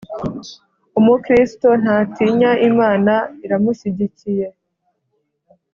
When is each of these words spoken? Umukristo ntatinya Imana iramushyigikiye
Umukristo 0.99 1.67
ntatinya 1.81 2.51
Imana 2.69 3.13
iramushyigikiye 3.45 4.47